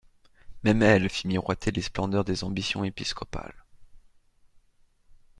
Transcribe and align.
Même 0.63 0.81
elle 0.81 1.11
fit 1.11 1.27
miroiter 1.27 1.69
les 1.69 1.83
splendeurs 1.83 2.23
des 2.23 2.43
ambitions 2.43 2.83
épiscopales. 2.83 3.65